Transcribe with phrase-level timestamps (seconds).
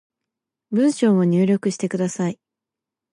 [0.71, 2.39] 文章を入力してください